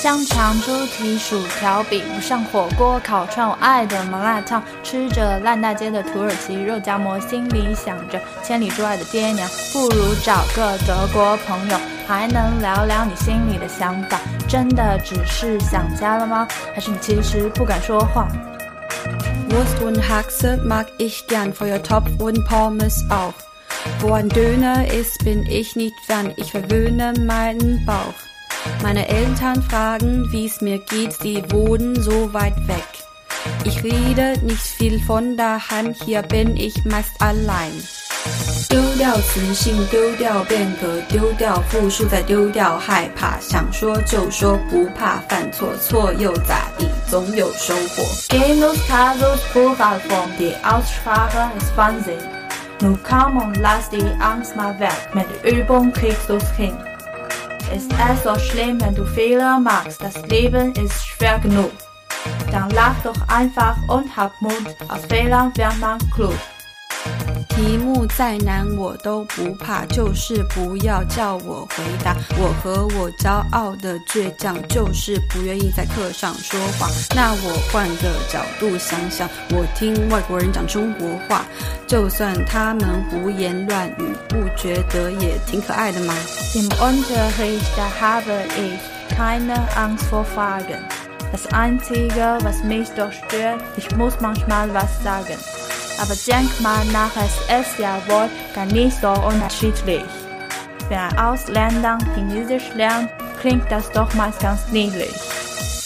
[0.00, 3.48] 香肠、猪蹄、薯条比不上火锅、烤串。
[3.48, 9.50] 我爱的麻辣烫，吃着烂大街的土耳其肉夹馍，心里想着千里之外的爹娘。
[9.72, 11.76] 不如找个德国朋友，
[12.06, 14.20] 还能聊聊你心里的想法。
[14.48, 16.46] 真的只是想家了吗？
[16.72, 18.28] 还是你其实不敢说话
[19.50, 23.34] ？Wurst und Haxe mag ich gern, Feuertopf und Pommes auch.
[23.98, 28.14] Wo ein Döner ist, bin ich nicht fern, ich verwöhne meinen Bauch.
[28.81, 32.85] Meine Eltern fragen, wie's mir geht, sie wohnen so weit weg.
[33.65, 37.71] Ich rede nicht viel von daheim, hier bin ich meist allein.
[38.69, 43.37] 丢掉磁性，丢掉变革，丢掉复数，再丢掉害怕。
[43.39, 48.03] 想说就说，不怕犯错，错又咋地，总有收获。
[48.29, 52.17] Genus casus plural form, die Aussprache ist Wahnsinn.
[52.79, 56.73] Nun komm und lass die Angst mal weg, mit Übung kriegst du's hin.
[57.74, 60.00] Ist es so schlimm, wenn du Fehler machst?
[60.00, 61.70] Das Leben ist schwer genug.
[62.50, 64.76] Dann lach doch einfach und hab Mut.
[64.88, 66.34] Aus Fehlern wird man klug.
[67.58, 72.14] 题目再难我都不怕，就是不要叫我回答。
[72.38, 76.88] 我和我骄傲的倔强，就是不愿意在课上说谎。
[77.16, 81.44] 那我换个角度想想，我听外国人讲中国话，
[81.88, 86.14] 就算他们胡言乱语，不觉得也挺可爱的吗
[86.54, 88.78] ？Im Unterricht habe ich
[89.16, 90.78] keine Angst vor Fragen.
[91.32, 95.36] Das Einzige, was mich doch stört, ich muss manchmal was sagen.
[96.01, 100.03] Aber denk mal nach, es ist ja wohl gar nicht so unterschiedlich.
[100.89, 105.13] Wenn ein Ausländer Chinesisch lernt, klingt das doch meist ganz niedlich.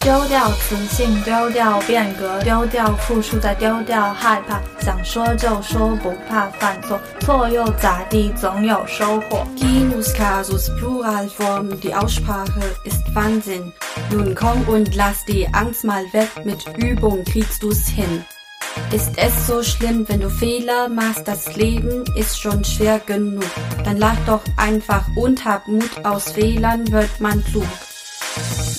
[0.00, 4.60] 丢掉磁性，丢掉变革，丢掉付出，再丢掉害怕。
[4.78, 9.46] 想说就说，不怕犯错，错又咋地，总有收获。
[9.56, 13.72] Genus casus Pluralform, die Aussprache ist Wahnsinn.
[14.10, 18.22] Nun komm und lass die Angst mal weg, mit Übung kriegst du's hin.
[18.91, 21.27] Ist es so schlimm, wenn du Fehler machst?
[21.27, 23.45] Das Leben ist schon schwer genug.
[23.83, 25.89] Dann lach doch einfach und hab Mut.
[26.03, 27.67] Aus Fehlern wird man klug.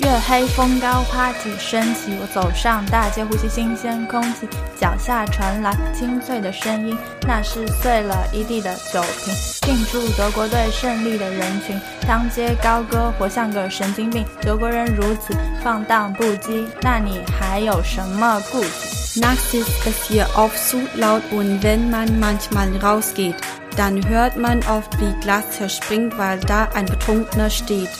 [0.01, 4.49] 月黑风高，party 升起，我走上大街，呼吸新鲜空气，
[4.81, 6.97] 脚下传来清脆的声音，
[7.27, 9.35] 那是碎了一地的酒瓶。
[9.61, 14.25] 庆祝德国队胜利的人群，当街高歌，活像个神经病。
[14.41, 23.37] 德国人如此放荡不羁，那你还有什么顾忌？Nachts ist es hier oft zu laut und wenn man manchmal rausgeht,
[23.77, 27.91] dann hört man oft wie Glas zerspringt, weil da ein Betrunkener steht.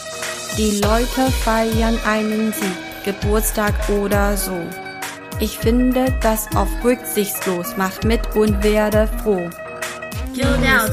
[0.57, 4.61] Die Leute feiern einen Sieg, Geburtstag oder so.
[5.39, 9.49] Ich finde das oft rücksichtslos, mach mit und werde froh.
[10.35, 10.45] Geh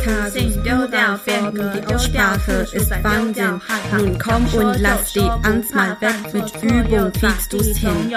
[0.03, 3.61] Kassel, sing, Geh der Fähre, die Aussprache ist Wahnsinn.
[3.91, 8.11] Nun komm und lass die Angst mal weg, mit Übung kriegst du's hin.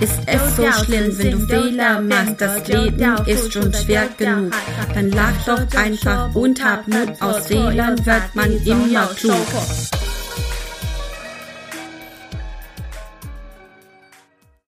[0.00, 4.52] Ist es so schlimm, wenn du Fehler machst, das Leben ist schon schwer genug.
[4.94, 9.36] Dann lach doch einfach und hab Mut, aus Fehlern wird man immer klug.